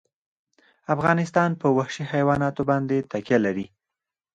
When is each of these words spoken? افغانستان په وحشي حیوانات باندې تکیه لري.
افغانستان 0.95 1.49
په 1.61 1.67
وحشي 1.77 2.03
حیوانات 2.11 2.57
باندې 2.69 2.97
تکیه 3.11 3.39
لري. 3.45 3.65